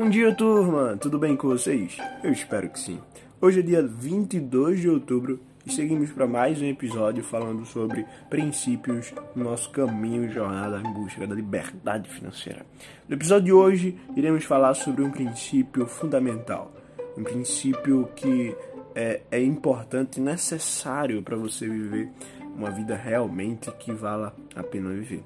Bom 0.00 0.08
dia, 0.08 0.34
turma! 0.34 0.96
Tudo 0.96 1.18
bem 1.18 1.36
com 1.36 1.48
vocês? 1.48 1.98
Eu 2.24 2.32
espero 2.32 2.70
que 2.70 2.80
sim. 2.80 2.98
Hoje 3.38 3.60
é 3.60 3.62
dia 3.62 3.86
22 3.86 4.80
de 4.80 4.88
outubro 4.88 5.38
e 5.66 5.70
seguimos 5.70 6.10
para 6.10 6.26
mais 6.26 6.58
um 6.58 6.64
episódio 6.64 7.22
falando 7.22 7.66
sobre 7.66 8.06
princípios 8.30 9.12
no 9.36 9.44
nosso 9.44 9.68
caminho 9.68 10.24
e 10.24 10.30
jornada 10.30 10.80
em 10.80 10.90
busca 10.94 11.26
da 11.26 11.34
liberdade 11.34 12.08
financeira. 12.08 12.64
No 13.06 13.14
episódio 13.14 13.44
de 13.44 13.52
hoje, 13.52 13.98
iremos 14.16 14.42
falar 14.44 14.72
sobre 14.72 15.02
um 15.02 15.10
princípio 15.10 15.86
fundamental, 15.86 16.72
um 17.14 17.22
princípio 17.22 18.08
que 18.16 18.56
é, 18.94 19.20
é 19.30 19.42
importante 19.42 20.16
e 20.16 20.22
necessário 20.22 21.22
para 21.22 21.36
você 21.36 21.68
viver 21.68 22.08
uma 22.56 22.70
vida 22.70 22.96
realmente 22.96 23.70
que 23.72 23.92
vala 23.92 24.34
a 24.56 24.62
pena 24.62 24.88
viver. 24.88 25.22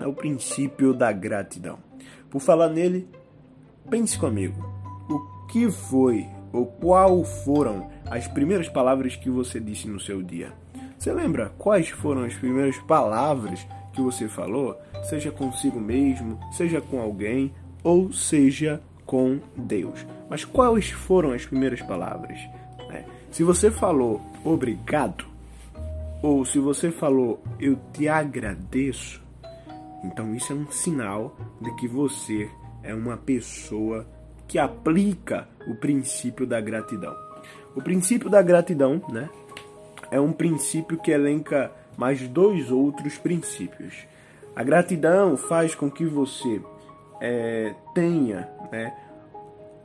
É 0.00 0.06
o 0.06 0.14
princípio 0.14 0.94
da 0.94 1.12
gratidão. 1.12 1.78
Por 2.30 2.40
falar 2.40 2.70
nele, 2.70 3.06
pense 3.90 4.18
comigo. 4.18 4.64
O 5.08 5.46
que 5.46 5.70
foi 5.70 6.26
ou 6.52 6.66
qual 6.66 7.24
foram 7.24 7.90
as 8.10 8.26
primeiras 8.26 8.68
palavras 8.68 9.16
que 9.16 9.30
você 9.30 9.58
disse 9.58 9.88
no 9.88 10.00
seu 10.00 10.22
dia? 10.22 10.52
Você 10.98 11.12
lembra 11.12 11.52
quais 11.58 11.88
foram 11.88 12.24
as 12.24 12.34
primeiras 12.34 12.76
palavras 12.78 13.66
que 13.92 14.00
você 14.00 14.28
falou? 14.28 14.76
Seja 15.04 15.30
consigo 15.30 15.80
mesmo, 15.80 16.38
seja 16.52 16.80
com 16.80 17.00
alguém 17.00 17.52
ou 17.82 18.12
seja 18.12 18.82
com 19.06 19.40
Deus. 19.56 20.04
Mas 20.28 20.44
quais 20.44 20.90
foram 20.90 21.32
as 21.32 21.46
primeiras 21.46 21.80
palavras? 21.82 22.38
É, 22.90 23.04
se 23.30 23.42
você 23.42 23.70
falou 23.70 24.20
obrigado, 24.44 25.24
ou 26.22 26.44
se 26.44 26.58
você 26.58 26.90
falou 26.90 27.40
eu 27.60 27.78
te 27.92 28.08
agradeço, 28.08 29.22
então 30.04 30.34
isso 30.34 30.52
é 30.52 30.56
um 30.56 30.70
sinal 30.70 31.36
de 31.60 31.74
que 31.76 31.86
você 31.86 32.50
é 32.88 32.94
uma 32.94 33.18
pessoa 33.18 34.06
que 34.48 34.58
aplica 34.58 35.46
o 35.66 35.74
princípio 35.74 36.46
da 36.46 36.58
gratidão. 36.58 37.14
O 37.76 37.82
princípio 37.82 38.30
da 38.30 38.40
gratidão, 38.40 39.02
né, 39.10 39.28
é 40.10 40.18
um 40.18 40.32
princípio 40.32 40.96
que 40.96 41.10
elenca 41.10 41.70
mais 41.98 42.26
dois 42.26 42.70
outros 42.70 43.18
princípios. 43.18 44.06
A 44.56 44.62
gratidão 44.62 45.36
faz 45.36 45.74
com 45.74 45.90
que 45.90 46.06
você 46.06 46.62
é, 47.20 47.74
tenha 47.94 48.48
né, 48.72 48.96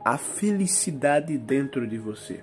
a 0.02 0.16
felicidade 0.16 1.36
dentro 1.36 1.86
de 1.86 1.98
você. 1.98 2.42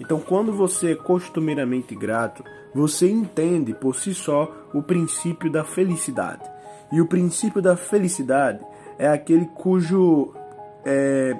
Então, 0.00 0.18
quando 0.18 0.52
você 0.52 0.92
é 0.92 0.96
costumeiramente 0.96 1.94
grato, 1.94 2.42
você 2.74 3.08
entende 3.08 3.72
por 3.74 3.94
si 3.94 4.12
só 4.12 4.66
o 4.74 4.82
princípio 4.82 5.52
da 5.52 5.62
felicidade. 5.62 6.42
E 6.90 7.00
o 7.00 7.06
princípio 7.06 7.62
da 7.62 7.76
felicidade 7.76 8.60
é 9.00 9.08
aquele 9.08 9.46
cujo, 9.46 10.34
é, 10.84 11.34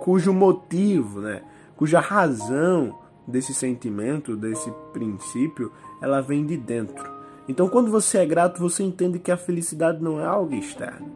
cujo 0.00 0.32
motivo, 0.32 1.20
né, 1.20 1.42
cuja 1.76 2.00
razão 2.00 2.98
desse 3.28 3.52
sentimento, 3.52 4.34
desse 4.34 4.72
princípio, 4.94 5.70
ela 6.00 6.22
vem 6.22 6.46
de 6.46 6.56
dentro. 6.56 7.10
Então, 7.46 7.68
quando 7.68 7.90
você 7.90 8.18
é 8.18 8.26
grato, 8.26 8.58
você 8.58 8.82
entende 8.82 9.18
que 9.18 9.30
a 9.30 9.36
felicidade 9.36 10.02
não 10.02 10.18
é 10.18 10.24
algo 10.24 10.54
externo. 10.54 11.12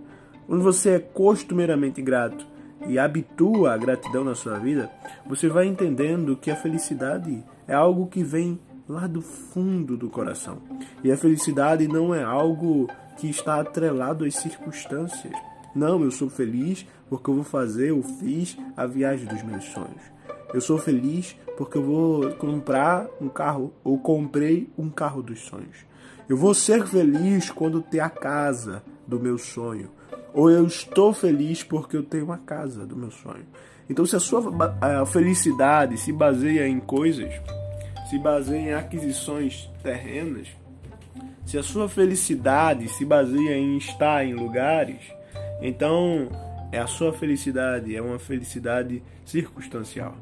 Quando 0.47 0.62
você 0.62 0.91
é 0.91 0.98
costumeiramente 0.98 2.03
grato, 2.03 2.47
e 2.86 2.98
habitua 2.98 3.72
a 3.72 3.77
gratidão 3.77 4.22
na 4.22 4.34
sua 4.34 4.58
vida, 4.58 4.91
você 5.27 5.48
vai 5.48 5.66
entendendo 5.66 6.36
que 6.36 6.50
a 6.50 6.56
felicidade 6.56 7.42
é 7.66 7.75
algo 7.75 8.06
que 8.06 8.22
vem 8.22 8.60
lá 8.86 9.06
do 9.06 9.22
fundo 9.22 9.97
do 9.97 10.10
coração. 10.10 10.58
E 11.03 11.10
a 11.10 11.16
felicidade 11.16 11.88
não 11.88 12.14
é 12.14 12.22
algo 12.22 12.86
que 13.16 13.28
está 13.28 13.60
atrelado 13.60 14.25
às 14.25 14.36
circunstâncias. 14.36 15.33
Não, 15.77 16.02
eu 16.02 16.10
sou 16.10 16.30
feliz 16.30 16.86
porque 17.06 17.28
eu 17.28 17.34
vou 17.34 17.44
fazer, 17.44 17.91
eu 17.91 18.02
fiz 18.02 18.56
a 18.74 18.86
viagem 18.86 19.27
dos 19.27 19.42
meus 19.42 19.64
sonhos. 19.66 20.02
Eu 20.55 20.60
sou 20.62 20.78
feliz 20.78 21.37
porque 21.54 21.76
eu 21.76 21.82
vou 21.82 22.32
comprar 22.37 23.06
um 23.20 23.28
carro 23.28 23.75
ou 23.84 23.98
comprei 23.98 24.70
um 24.78 24.88
carro 24.88 25.22
dos 25.22 25.41
sonhos. 25.41 25.84
Eu 26.26 26.37
vou 26.38 26.54
ser 26.54 26.87
feliz 26.87 27.50
quando 27.50 27.82
ter 27.82 28.00
a 28.00 28.09
casa 28.09 28.82
do 29.06 29.20
meu 29.20 29.37
sonho 29.37 29.91
ou 30.32 30.50
eu 30.50 30.66
estou 30.66 31.12
feliz 31.12 31.62
porque 31.62 31.97
eu 31.97 32.03
tenho 32.03 32.25
uma 32.25 32.38
casa 32.38 32.87
do 32.87 32.97
meu 32.97 33.10
sonho. 33.10 33.44
Então, 33.88 34.04
se 34.04 34.16
a 34.16 34.20
sua 34.20 34.43
a 34.81 35.04
felicidade 35.04 35.98
se 35.98 36.10
baseia 36.10 36.66
em 36.66 36.81
coisas, 36.81 37.32
se 38.08 38.19
baseia 38.19 38.70
em 38.70 38.75
aquisições 38.75 39.70
terrenas, 39.82 40.48
se 41.44 41.56
a 41.56 41.62
sua 41.62 41.88
felicidade 41.88 42.88
se 42.88 43.04
baseia 43.04 43.56
em 43.56 43.76
estar 43.76 44.25
em 44.25 44.34
lugares, 44.34 45.16
então 45.61 46.28
é 46.72 46.78
a 46.78 46.87
sua 46.87 47.12
felicidade 47.12 47.94
é 47.94 48.03
uma 48.03 48.19
felicidade 48.19 49.03
circunstancial. 49.25 50.15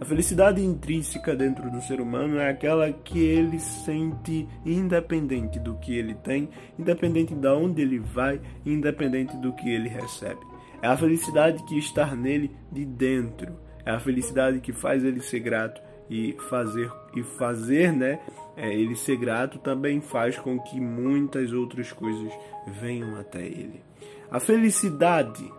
A 0.00 0.04
felicidade 0.04 0.60
intrínseca 0.62 1.36
dentro 1.36 1.70
do 1.70 1.80
ser 1.80 2.00
humano 2.00 2.38
é 2.38 2.50
aquela 2.50 2.92
que 2.92 3.20
ele 3.20 3.60
sente 3.60 4.48
independente 4.66 5.58
do 5.60 5.76
que 5.76 5.96
ele 5.96 6.14
tem, 6.14 6.48
independente 6.78 7.34
de 7.34 7.48
onde 7.48 7.82
ele 7.82 8.00
vai, 8.00 8.40
independente 8.66 9.36
do 9.36 9.52
que 9.52 9.70
ele 9.70 9.88
recebe. 9.88 10.40
É 10.82 10.88
a 10.88 10.96
felicidade 10.96 11.62
que 11.64 11.78
está 11.78 12.14
nele 12.14 12.50
de 12.70 12.84
dentro. 12.84 13.54
É 13.86 13.92
a 13.92 14.00
felicidade 14.00 14.60
que 14.60 14.72
faz 14.72 15.04
ele 15.04 15.20
ser 15.20 15.40
grato 15.40 15.80
e 16.08 16.36
fazer 16.50 16.90
e 17.14 17.22
fazer, 17.22 17.92
né? 17.92 18.20
É, 18.56 18.72
ele 18.72 18.94
ser 18.94 19.16
grato 19.16 19.58
também 19.58 20.00
faz 20.00 20.38
com 20.38 20.58
que 20.58 20.80
muitas 20.80 21.52
outras 21.52 21.92
coisas 21.92 22.32
venham 22.66 23.18
até 23.18 23.42
ele. 23.42 23.82
A 24.30 24.38
felicidade 24.38 25.52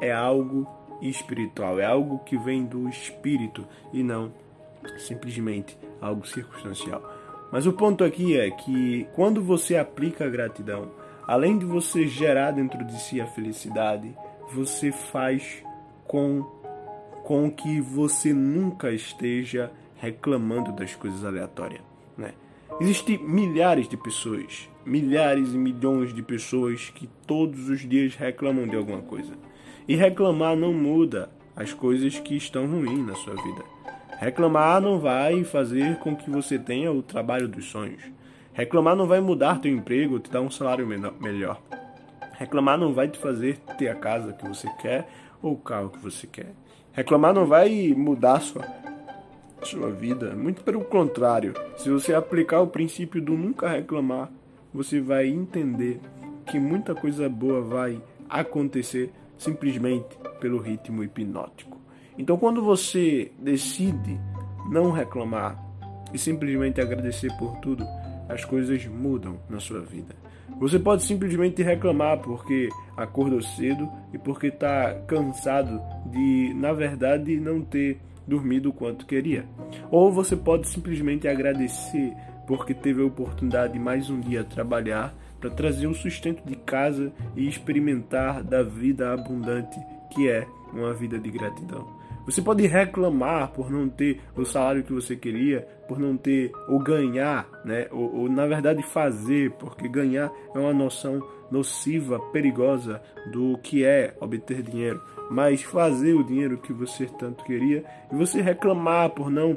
é 0.00 0.12
algo 0.12 0.66
espiritual, 1.00 1.78
é 1.80 1.84
algo 1.84 2.20
que 2.20 2.36
vem 2.36 2.64
do 2.64 2.88
espírito 2.88 3.66
e 3.92 4.02
não 4.02 4.32
simplesmente 4.98 5.76
algo 6.00 6.26
circunstancial. 6.26 7.02
Mas 7.50 7.66
o 7.66 7.72
ponto 7.72 8.04
aqui 8.04 8.38
é 8.38 8.50
que 8.50 9.06
quando 9.14 9.42
você 9.42 9.76
aplica 9.76 10.24
a 10.24 10.30
gratidão, 10.30 10.90
além 11.26 11.58
de 11.58 11.64
você 11.64 12.06
gerar 12.06 12.52
dentro 12.52 12.84
de 12.84 13.00
si 13.00 13.20
a 13.20 13.26
felicidade, 13.26 14.16
você 14.52 14.92
faz 14.92 15.62
com 16.06 16.44
com 17.24 17.50
que 17.50 17.80
você 17.80 18.32
nunca 18.32 18.92
esteja 18.92 19.72
reclamando 19.98 20.72
das 20.72 20.94
coisas 20.94 21.24
aleatórias, 21.24 21.82
né? 22.16 22.32
Existem 22.80 23.18
milhares 23.18 23.88
de 23.88 23.96
pessoas, 23.96 24.68
milhares 24.84 25.54
e 25.54 25.56
milhões 25.56 26.12
de 26.12 26.22
pessoas 26.22 26.90
que 26.90 27.08
todos 27.26 27.68
os 27.68 27.80
dias 27.80 28.14
reclamam 28.14 28.66
de 28.66 28.76
alguma 28.76 29.00
coisa. 29.00 29.32
E 29.88 29.96
reclamar 29.96 30.56
não 30.56 30.74
muda 30.74 31.30
as 31.54 31.72
coisas 31.72 32.18
que 32.18 32.36
estão 32.36 32.66
ruins 32.66 33.06
na 33.06 33.14
sua 33.14 33.34
vida. 33.34 33.64
Reclamar 34.18 34.80
não 34.80 34.98
vai 34.98 35.44
fazer 35.44 35.96
com 35.98 36.14
que 36.14 36.28
você 36.28 36.58
tenha 36.58 36.92
o 36.92 37.02
trabalho 37.02 37.48
dos 37.48 37.66
sonhos. 37.66 38.02
Reclamar 38.52 38.96
não 38.96 39.06
vai 39.06 39.20
mudar 39.20 39.60
teu 39.60 39.72
emprego, 39.72 40.18
te 40.18 40.30
dar 40.30 40.40
um 40.40 40.50
salário 40.50 40.86
melhor. 41.20 41.60
Reclamar 42.32 42.76
não 42.78 42.92
vai 42.92 43.08
te 43.08 43.18
fazer 43.18 43.58
ter 43.78 43.88
a 43.88 43.94
casa 43.94 44.32
que 44.32 44.46
você 44.46 44.68
quer 44.80 45.08
ou 45.42 45.52
o 45.52 45.58
carro 45.58 45.90
que 45.90 45.98
você 45.98 46.26
quer. 46.26 46.52
Reclamar 46.92 47.32
não 47.32 47.46
vai 47.46 47.94
mudar 47.96 48.40
sua 48.40 48.62
sua 49.66 49.90
vida, 49.90 50.34
muito 50.34 50.62
pelo 50.62 50.84
contrário. 50.84 51.52
Se 51.76 51.90
você 51.90 52.14
aplicar 52.14 52.60
o 52.60 52.68
princípio 52.68 53.20
do 53.20 53.36
nunca 53.36 53.68
reclamar, 53.68 54.30
você 54.72 55.00
vai 55.00 55.26
entender 55.26 56.00
que 56.46 56.58
muita 56.58 56.94
coisa 56.94 57.28
boa 57.28 57.60
vai 57.60 58.00
acontecer 58.28 59.10
simplesmente 59.36 60.16
pelo 60.40 60.58
ritmo 60.58 61.02
hipnótico. 61.02 61.78
Então, 62.16 62.38
quando 62.38 62.62
você 62.62 63.32
decide 63.38 64.18
não 64.70 64.90
reclamar 64.90 65.62
e 66.14 66.18
simplesmente 66.18 66.80
agradecer 66.80 67.30
por 67.36 67.56
tudo, 67.58 67.84
as 68.28 68.44
coisas 68.44 68.86
mudam 68.86 69.38
na 69.50 69.60
sua 69.60 69.80
vida. 69.80 70.14
Você 70.58 70.78
pode 70.78 71.02
simplesmente 71.02 71.62
reclamar 71.62 72.18
porque 72.18 72.68
acordou 72.96 73.42
cedo 73.42 73.88
e 74.12 74.18
porque 74.18 74.46
está 74.46 74.94
cansado 75.06 75.82
de, 76.06 76.54
na 76.54 76.72
verdade, 76.72 77.38
não 77.38 77.60
ter 77.60 78.00
dormido 78.26 78.70
o 78.70 78.72
quanto 78.72 79.06
queria. 79.06 79.46
Ou 79.90 80.12
você 80.12 80.36
pode 80.36 80.68
simplesmente 80.68 81.28
agradecer 81.28 82.12
porque 82.46 82.72
teve 82.72 83.02
a 83.02 83.06
oportunidade 83.06 83.72
de 83.72 83.78
mais 83.78 84.08
um 84.08 84.20
dia 84.20 84.44
trabalhar 84.44 85.14
para 85.40 85.50
trazer 85.50 85.86
o 85.86 85.94
sustento 85.94 86.42
de 86.46 86.56
casa 86.56 87.12
e 87.36 87.48
experimentar 87.48 88.42
da 88.42 88.62
vida 88.62 89.12
abundante 89.12 89.78
que 90.14 90.28
é 90.28 90.46
uma 90.72 90.94
vida 90.94 91.18
de 91.18 91.30
gratidão. 91.30 91.96
Você 92.24 92.42
pode 92.42 92.66
reclamar 92.66 93.52
por 93.52 93.70
não 93.70 93.88
ter 93.88 94.20
o 94.34 94.44
salário 94.44 94.82
que 94.82 94.92
você 94.92 95.14
queria, 95.14 95.60
por 95.86 95.96
não 95.96 96.16
ter 96.16 96.50
ou 96.68 96.80
ganhar, 96.80 97.48
né? 97.64 97.86
Ou, 97.92 98.22
ou, 98.22 98.28
na 98.28 98.46
verdade 98.46 98.82
fazer, 98.82 99.52
porque 99.52 99.88
ganhar 99.88 100.32
é 100.52 100.58
uma 100.58 100.74
noção 100.74 101.22
nociva, 101.50 102.18
perigosa 102.32 103.00
do 103.30 103.58
que 103.58 103.84
é 103.84 104.14
obter 104.20 104.62
dinheiro. 104.62 105.00
Mas 105.30 105.62
fazer 105.62 106.14
o 106.14 106.24
dinheiro 106.24 106.58
que 106.58 106.72
você 106.72 107.06
tanto 107.06 107.44
queria 107.44 107.84
e 108.12 108.14
você 108.14 108.40
reclamar 108.40 109.10
por 109.10 109.30
não 109.30 109.56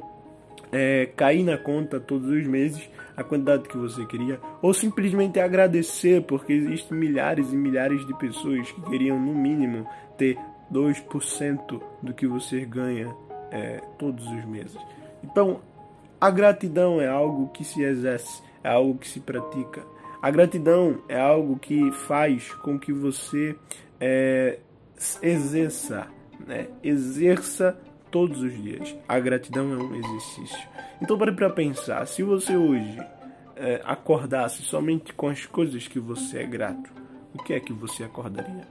é, 0.72 1.08
cair 1.16 1.44
na 1.44 1.58
conta 1.58 2.00
todos 2.00 2.30
os 2.30 2.46
meses 2.46 2.90
a 3.16 3.24
quantidade 3.24 3.68
que 3.68 3.78
você 3.78 4.06
queria, 4.06 4.40
ou 4.62 4.74
simplesmente 4.74 5.40
agradecer, 5.40 6.24
porque 6.24 6.54
existem 6.54 6.98
milhares 6.98 7.52
e 7.52 7.56
milhares 7.56 8.06
de 8.08 8.18
pessoas 8.18 8.72
que 8.72 8.82
queriam, 8.84 9.20
no 9.20 9.36
mínimo, 9.36 9.86
ter 10.18 10.38
2% 10.72 11.82
do 12.02 12.14
que 12.14 12.26
você 12.26 12.62
ganha 12.66 13.14
é, 13.52 13.82
todos 13.98 14.26
os 14.26 14.46
meses. 14.46 14.78
Então, 15.22 15.60
a 16.22 16.30
gratidão 16.30 17.02
é 17.02 17.08
algo 17.08 17.50
que 17.50 17.64
se 17.64 17.82
exerce, 17.82 18.42
é 18.64 18.70
algo 18.70 18.98
que 18.98 19.08
se 19.08 19.20
pratica. 19.20 19.84
A 20.22 20.30
gratidão 20.30 21.02
é 21.08 21.20
algo 21.20 21.58
que 21.58 21.92
faz 21.92 22.52
com 22.56 22.78
que 22.78 22.92
você 22.92 23.56
é, 24.00 24.60
exerça, 25.22 26.08
né? 26.46 26.68
exerça 26.84 27.80
todos 28.12 28.42
os 28.42 28.54
dias. 28.62 28.96
A 29.08 29.18
gratidão 29.20 29.72
é 29.72 29.78
um 29.78 29.96
exercício. 29.96 30.68
Então, 31.02 31.18
pare 31.18 31.32
para 31.32 31.50
pensar: 31.50 32.06
se 32.06 32.22
você 32.22 32.58
hoje 32.58 33.00
é, 33.56 33.82
acordasse 33.86 34.62
somente 34.64 35.14
com 35.14 35.30
as 35.30 35.46
coisas 35.46 35.88
que 35.88 36.00
você 36.00 36.40
é 36.40 36.46
grato, 36.46 36.92
o 37.34 37.42
que 37.42 37.54
é 37.54 37.60
que 37.60 37.72
você 37.72 38.04
acordaria? 38.04 38.68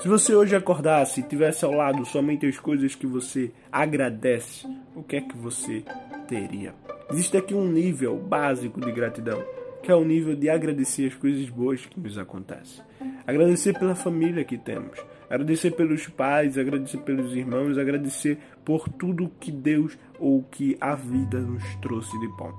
Se 0.00 0.08
você 0.08 0.34
hoje 0.34 0.56
acordasse 0.56 1.20
e 1.20 1.22
tivesse 1.22 1.62
ao 1.62 1.72
lado 1.72 2.06
somente 2.06 2.46
as 2.46 2.58
coisas 2.58 2.94
que 2.94 3.06
você 3.06 3.52
agradece, 3.70 4.66
o 4.94 5.02
que 5.02 5.16
é 5.16 5.20
que 5.20 5.36
você 5.36 5.84
teria? 6.26 6.74
Existe 7.10 7.36
aqui 7.36 7.54
um 7.54 7.66
nível 7.66 8.16
básico 8.16 8.80
de 8.80 8.90
gratidão, 8.92 9.44
que 9.82 9.90
é 9.90 9.94
o 9.94 10.04
nível 10.04 10.36
de 10.36 10.48
agradecer 10.48 11.06
as 11.06 11.14
coisas 11.14 11.48
boas 11.48 11.84
que 11.86 11.98
nos 11.98 12.18
acontecem. 12.18 12.84
Agradecer 13.26 13.78
pela 13.78 13.94
família 13.94 14.44
que 14.44 14.58
temos, 14.58 14.98
agradecer 15.28 15.70
pelos 15.72 16.06
pais, 16.08 16.58
agradecer 16.58 16.98
pelos 16.98 17.34
irmãos, 17.34 17.78
agradecer 17.78 18.38
por 18.64 18.88
tudo 18.88 19.30
que 19.40 19.50
Deus 19.50 19.96
ou 20.18 20.42
que 20.42 20.76
a 20.80 20.94
vida 20.94 21.40
nos 21.40 21.64
trouxe 21.76 22.18
de 22.18 22.28
bom. 22.36 22.52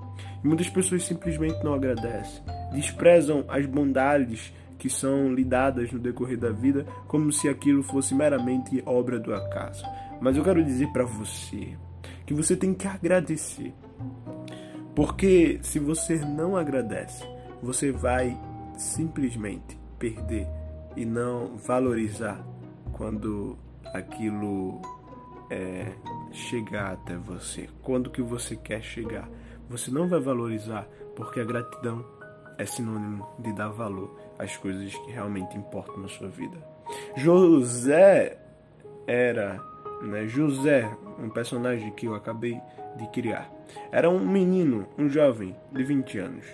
E 0.43 0.47
muitas 0.47 0.69
pessoas 0.69 1.03
simplesmente 1.03 1.63
não 1.63 1.73
agradecem, 1.73 2.43
desprezam 2.73 3.45
as 3.47 3.65
bondades 3.65 4.53
que 4.79 4.89
são 4.89 5.31
lhe 5.31 5.43
dadas 5.43 5.91
no 5.91 5.99
decorrer 5.99 6.39
da 6.39 6.49
vida 6.49 6.87
como 7.07 7.31
se 7.31 7.47
aquilo 7.47 7.83
fosse 7.83 8.15
meramente 8.15 8.81
obra 8.83 9.19
do 9.19 9.31
acaso. 9.31 9.85
Mas 10.19 10.35
eu 10.35 10.43
quero 10.43 10.63
dizer 10.63 10.87
para 10.87 11.05
você 11.05 11.77
que 12.25 12.33
você 12.33 12.55
tem 12.55 12.73
que 12.73 12.87
agradecer. 12.87 13.73
Porque 14.95 15.59
se 15.61 15.79
você 15.79 16.17
não 16.17 16.55
agradece, 16.55 17.23
você 17.61 17.91
vai 17.91 18.37
simplesmente 18.77 19.77
perder 19.97 20.47
e 20.95 21.05
não 21.05 21.57
valorizar 21.57 22.45
quando 22.93 23.57
aquilo 23.93 24.81
é, 25.49 25.93
chegar 26.31 26.93
até 26.93 27.15
você. 27.15 27.69
Quando 27.81 28.09
que 28.09 28.21
você 28.21 28.55
quer 28.55 28.81
chegar, 28.81 29.29
você 29.69 29.91
não 29.91 30.07
vai 30.07 30.19
valorizar 30.19 30.87
porque 31.15 31.39
a 31.39 31.45
gratidão 31.45 32.05
é 32.57 32.65
sinônimo 32.65 33.27
de 33.39 33.53
dar 33.53 33.69
valor 33.69 34.17
às 34.37 34.55
coisas 34.57 34.93
que 34.93 35.11
realmente 35.11 35.57
importam 35.57 35.97
na 35.97 36.07
sua 36.07 36.27
vida. 36.27 36.57
José 37.15 38.37
era, 39.07 39.61
né, 40.01 40.27
José, 40.27 40.89
um 41.19 41.29
personagem 41.29 41.91
que 41.91 42.05
eu 42.05 42.15
acabei 42.15 42.59
de 43.01 43.07
criar. 43.07 43.51
Era 43.91 44.09
um 44.09 44.19
menino, 44.19 44.85
um 44.97 45.09
jovem 45.09 45.55
de 45.71 45.83
20 45.83 46.19
anos, 46.19 46.45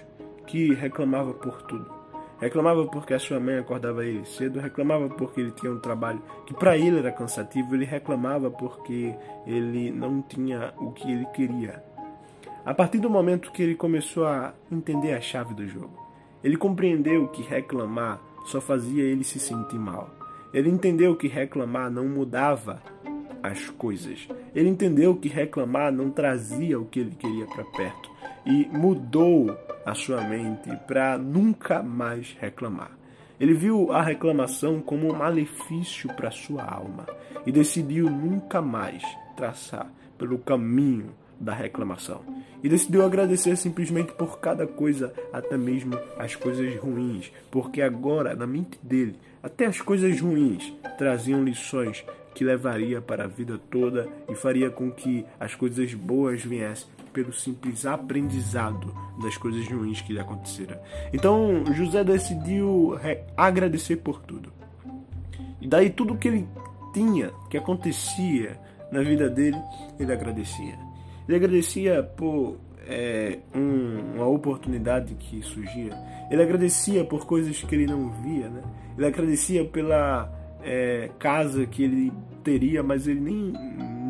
que 0.46 0.74
reclamava 0.74 1.34
por 1.34 1.62
tudo. 1.64 1.98
Reclamava 2.40 2.86
porque 2.86 3.14
a 3.14 3.20
sua 3.20 3.40
mãe 3.40 3.58
acordava 3.58 4.06
ele 4.06 4.24
cedo, 4.26 4.60
reclamava 4.60 5.10
porque 5.10 5.42
ele 5.42 5.52
tinha 5.52 5.72
um 5.72 5.80
trabalho 5.80 6.22
que 6.46 6.54
para 6.54 6.78
ele 6.78 7.00
era 7.00 7.12
cansativo, 7.12 7.76
ele 7.76 7.86
reclamava 7.86 8.50
porque 8.52 9.16
ele 9.46 9.92
não 9.92 10.22
tinha 10.22 10.74
o 10.78 10.92
que 10.92 11.12
ele 11.12 11.26
queria. 11.28 11.84
A 12.64 12.74
partir 12.74 13.00
do 13.00 13.10
momento 13.10 13.52
que 13.52 13.64
ele 13.64 13.76
começou 13.76 14.28
a 14.28 14.54
entender 14.72 15.14
a 15.14 15.22
chave 15.22 15.54
do 15.54 15.68
jogo, 15.68 15.98
ele 16.44 16.58
compreendeu 16.58 17.28
que 17.30 17.42
reclamar 17.42 18.22
só 18.46 18.62
fazia 18.62 19.04
ele 19.04 19.24
se 19.24 19.40
sentir 19.40 19.80
mal. 19.80 20.10
Ele 20.54 20.70
entendeu 20.70 21.16
que 21.16 21.28
reclamar 21.28 21.92
não 21.92 22.08
mudava 22.08 22.82
as 23.48 23.70
coisas. 23.70 24.28
Ele 24.54 24.70
entendeu 24.70 25.16
que 25.16 25.28
reclamar 25.28 25.92
não 25.92 26.10
trazia 26.10 26.80
o 26.80 26.86
que 26.86 27.00
ele 27.00 27.16
queria 27.16 27.46
para 27.46 27.64
perto 27.64 28.10
e 28.46 28.68
mudou 28.72 29.58
a 29.86 29.94
sua 29.94 30.22
mente 30.22 30.70
para 30.88 31.18
nunca 31.18 31.82
mais 31.82 32.36
reclamar. 32.40 32.92
Ele 33.40 33.54
viu 33.54 33.92
a 33.92 34.02
reclamação 34.02 34.82
como 34.82 35.12
um 35.12 35.16
malefício 35.16 36.12
para 36.16 36.32
sua 36.32 36.64
alma 36.64 37.06
e 37.46 37.52
decidiu 37.52 38.10
nunca 38.10 38.62
mais 38.62 39.04
traçar 39.36 39.92
pelo 40.18 40.40
caminho 40.40 41.12
da 41.40 41.54
reclamação. 41.54 42.22
E 42.64 42.70
decidiu 42.70 43.06
agradecer 43.06 43.56
simplesmente 43.56 44.12
por 44.14 44.40
cada 44.40 44.66
coisa, 44.66 45.14
até 45.32 45.56
mesmo 45.56 45.98
as 46.18 46.36
coisas 46.36 46.76
ruins, 46.78 47.32
porque 47.52 47.82
agora, 47.82 48.36
na 48.36 48.48
mente 48.48 48.80
dele, 48.82 49.16
até 49.42 49.66
as 49.66 49.80
coisas 49.80 50.20
ruins 50.20 50.74
traziam 50.98 51.44
lições 51.44 52.04
que 52.38 52.44
levaria 52.44 53.02
para 53.02 53.24
a 53.24 53.28
vida 53.28 53.58
toda 53.58 54.08
e 54.30 54.36
faria 54.36 54.70
com 54.70 54.92
que 54.92 55.26
as 55.40 55.56
coisas 55.56 55.92
boas 55.96 56.44
viessem 56.44 56.88
pelo 57.12 57.34
simples 57.34 57.84
aprendizado 57.84 58.94
das 59.24 59.36
coisas 59.38 59.68
ruins 59.68 60.02
que 60.02 60.14
lhe 60.14 60.20
aconteceram. 60.20 60.78
Então 61.12 61.66
José 61.74 62.04
decidiu 62.04 62.96
agradecer 63.36 63.96
por 63.96 64.22
tudo. 64.22 64.54
E 65.60 65.68
daí 65.68 65.90
tudo 65.90 66.16
que 66.16 66.28
ele 66.28 66.48
tinha, 66.94 67.32
que 67.50 67.58
acontecia 67.58 68.60
na 68.92 69.02
vida 69.02 69.28
dele, 69.32 69.58
ele 70.00 70.14
agradecia. 70.14 70.78
Ele 71.28 71.38
agradecia 71.38 72.04
por 72.04 72.60
é, 72.88 73.40
um, 73.56 74.14
uma 74.18 74.28
oportunidade 74.28 75.16
que 75.16 75.42
surgia. 75.42 75.98
Ele 76.30 76.44
agradecia 76.44 77.04
por 77.04 77.26
coisas 77.26 77.64
que 77.64 77.74
ele 77.74 77.88
não 77.88 78.12
via, 78.22 78.48
né? 78.48 78.62
Ele 78.96 79.08
agradecia 79.08 79.66
pela 79.66 80.32
casa 81.08 81.66
que 81.66 81.84
ele 81.84 82.12
teria, 82.44 82.82
mas 82.82 83.08
ele 83.08 83.20
nem, 83.20 83.54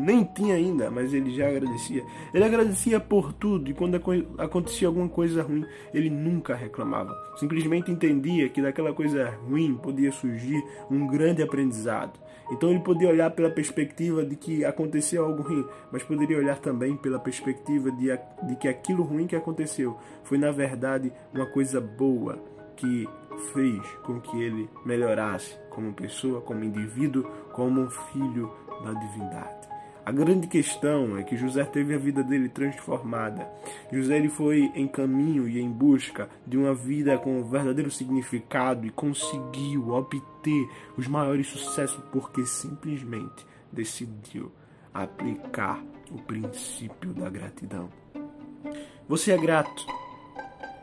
nem 0.04 0.24
tinha 0.24 0.54
ainda, 0.54 0.90
mas 0.90 1.12
ele 1.12 1.34
já 1.34 1.48
agradecia. 1.48 2.04
Ele 2.32 2.44
agradecia 2.44 3.00
por 3.00 3.32
tudo 3.32 3.70
e 3.70 3.74
quando 3.74 4.00
acontecia 4.38 4.88
alguma 4.88 5.08
coisa 5.08 5.42
ruim, 5.42 5.64
ele 5.92 6.08
nunca 6.08 6.54
reclamava. 6.54 7.16
Simplesmente 7.36 7.90
entendia 7.90 8.48
que 8.48 8.62
daquela 8.62 8.92
coisa 8.92 9.30
ruim 9.48 9.74
podia 9.74 10.12
surgir 10.12 10.62
um 10.90 11.06
grande 11.06 11.42
aprendizado. 11.42 12.18
Então 12.50 12.70
ele 12.70 12.80
podia 12.80 13.08
olhar 13.08 13.30
pela 13.30 13.50
perspectiva 13.50 14.24
de 14.24 14.34
que 14.36 14.64
aconteceu 14.64 15.24
algo 15.24 15.42
ruim, 15.42 15.66
mas 15.92 16.02
poderia 16.02 16.38
olhar 16.38 16.58
também 16.58 16.96
pela 16.96 17.18
perspectiva 17.18 17.90
de, 17.90 18.06
de 18.46 18.56
que 18.56 18.68
aquilo 18.68 19.02
ruim 19.02 19.26
que 19.26 19.36
aconteceu 19.36 19.98
foi 20.22 20.38
na 20.38 20.50
verdade 20.50 21.12
uma 21.34 21.46
coisa 21.46 21.80
boa 21.80 22.42
que 22.74 23.06
fez 23.38 23.82
com 24.02 24.20
que 24.20 24.40
ele 24.40 24.68
melhorasse 24.84 25.56
como 25.70 25.92
pessoa, 25.92 26.40
como 26.40 26.64
indivíduo, 26.64 27.24
como 27.52 27.88
filho 27.90 28.52
da 28.84 28.92
divindade. 28.92 29.68
A 30.08 30.10
grande 30.10 30.46
questão 30.46 31.18
é 31.18 31.22
que 31.22 31.36
José 31.36 31.62
teve 31.64 31.94
a 31.94 31.98
vida 31.98 32.22
dele 32.22 32.48
transformada. 32.48 33.46
José 33.92 34.16
ele 34.16 34.30
foi 34.30 34.72
em 34.74 34.88
caminho 34.88 35.46
e 35.46 35.60
em 35.60 35.70
busca 35.70 36.30
de 36.46 36.56
uma 36.56 36.74
vida 36.74 37.18
com 37.18 37.38
um 37.38 37.44
verdadeiro 37.44 37.90
significado 37.90 38.86
e 38.86 38.90
conseguiu 38.90 39.90
obter 39.90 40.66
os 40.96 41.06
maiores 41.06 41.48
sucessos 41.48 42.02
porque 42.10 42.46
simplesmente 42.46 43.46
decidiu 43.70 44.50
aplicar 44.94 45.84
o 46.10 46.16
princípio 46.22 47.12
da 47.12 47.28
gratidão. 47.28 47.90
Você 49.06 49.32
é 49.32 49.36
grato? 49.36 50.07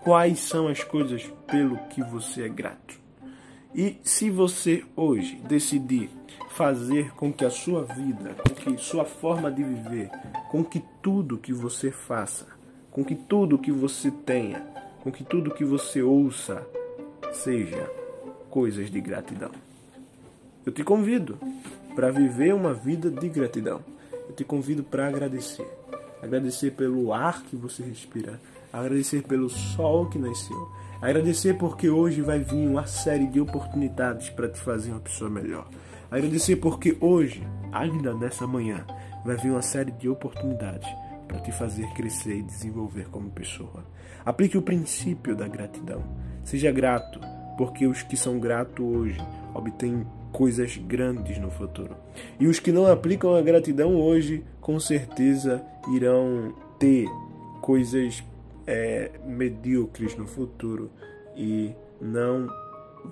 Quais 0.05 0.39
são 0.41 0.67
as 0.67 0.83
coisas 0.83 1.23
pelo 1.47 1.77
que 1.87 1.99
você 2.03 2.43
é 2.43 2.47
grato? 2.47 2.99
E 3.73 3.97
se 4.03 4.29
você 4.29 4.85
hoje 4.95 5.41
decidir 5.47 6.11
fazer 6.51 7.09
com 7.15 7.33
que 7.33 7.43
a 7.43 7.49
sua 7.49 7.83
vida, 7.85 8.35
com 8.35 8.53
que 8.53 8.77
sua 8.77 9.03
forma 9.03 9.51
de 9.51 9.63
viver, 9.63 10.11
com 10.51 10.63
que 10.63 10.83
tudo 11.01 11.39
que 11.39 11.51
você 11.51 11.89
faça, 11.89 12.45
com 12.91 13.03
que 13.03 13.15
tudo 13.15 13.57
que 13.57 13.71
você 13.71 14.11
tenha, 14.11 14.59
com 15.01 15.11
que 15.11 15.23
tudo 15.23 15.55
que 15.55 15.65
você 15.65 16.03
ouça 16.03 16.63
seja 17.33 17.89
coisas 18.51 18.91
de 18.91 19.01
gratidão. 19.01 19.51
Eu 20.63 20.71
te 20.71 20.83
convido 20.83 21.39
para 21.95 22.11
viver 22.11 22.53
uma 22.53 22.75
vida 22.75 23.09
de 23.09 23.27
gratidão. 23.27 23.81
Eu 24.29 24.35
te 24.35 24.43
convido 24.43 24.83
para 24.83 25.07
agradecer. 25.07 25.67
Agradecer 26.21 26.73
pelo 26.73 27.11
ar 27.11 27.41
que 27.41 27.55
você 27.55 27.81
respira, 27.81 28.39
agradecer 28.79 29.23
pelo 29.23 29.49
sol 29.49 30.07
que 30.07 30.19
nasceu, 30.19 30.69
agradecer 31.01 31.53
porque 31.55 31.89
hoje 31.89 32.21
vai 32.21 32.39
vir 32.39 32.67
uma 32.67 32.85
série 32.85 33.27
de 33.27 33.39
oportunidades 33.39 34.29
para 34.29 34.49
te 34.49 34.59
fazer 34.59 34.91
uma 34.91 34.99
pessoa 34.99 35.29
melhor. 35.29 35.67
Agradecer 36.11 36.57
porque 36.57 36.97
hoje, 36.99 37.47
ainda 37.71 38.13
nessa 38.13 38.45
manhã, 38.45 38.85
vai 39.23 39.37
vir 39.37 39.51
uma 39.51 39.61
série 39.61 39.91
de 39.91 40.09
oportunidades 40.09 40.87
para 41.27 41.39
te 41.39 41.51
fazer 41.51 41.87
crescer 41.93 42.37
e 42.37 42.43
desenvolver 42.43 43.07
como 43.09 43.29
pessoa. 43.29 43.85
Aplique 44.25 44.57
o 44.57 44.61
princípio 44.61 45.35
da 45.35 45.47
gratidão. 45.47 46.03
Seja 46.43 46.71
grato, 46.71 47.19
porque 47.57 47.87
os 47.87 48.03
que 48.03 48.17
são 48.17 48.39
gratos 48.39 48.85
hoje 48.85 49.19
obtêm 49.53 50.05
coisas 50.31 50.77
grandes 50.77 51.37
no 51.39 51.49
futuro. 51.49 51.95
E 52.39 52.45
os 52.45 52.59
que 52.59 52.71
não 52.71 52.85
aplicam 52.85 53.35
a 53.35 53.41
gratidão 53.41 53.95
hoje, 53.95 54.43
com 54.59 54.79
certeza 54.79 55.65
irão 55.93 56.53
ter 56.77 57.07
coisas 57.61 58.23
é, 58.67 59.11
medíocres 59.25 60.15
no 60.15 60.27
futuro 60.27 60.91
e 61.35 61.73
não 62.01 62.47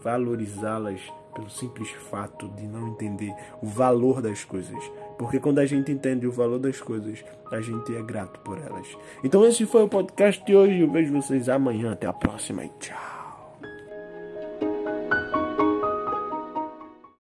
valorizá-las 0.02 1.02
pelo 1.34 1.50
simples 1.50 1.90
fato 2.10 2.48
de 2.50 2.68
não 2.68 2.90
entender 2.90 3.34
o 3.62 3.68
valor 3.68 4.22
das 4.22 4.44
coisas. 4.44 4.92
Porque 5.18 5.40
quando 5.40 5.60
a 5.60 5.66
gente 5.66 5.92
entende 5.92 6.28
o 6.28 6.32
valor 6.32 6.60
das 6.60 6.80
coisas, 6.80 7.24
a 7.52 7.62
gente 7.62 7.96
é 7.96 8.02
grato 8.02 8.40
por 8.40 8.58
elas. 8.58 8.88
Então 9.24 9.46
esse 9.46 9.66
foi 9.66 9.84
o 9.84 9.90
podcast 9.90 10.44
de 10.46 10.56
hoje. 10.56 10.80
Eu 10.80 10.92
vejo 10.92 11.14
vocês 11.14 11.50
amanhã. 11.50 11.94
Até 11.94 12.08
a 12.08 12.14
próxima 12.14 12.66
e 12.66 12.70
tchau. 12.80 13.23